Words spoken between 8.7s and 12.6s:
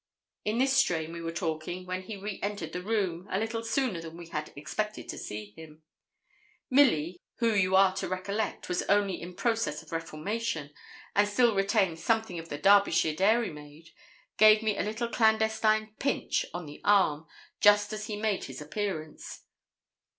only in process of reformation, and still retained something of the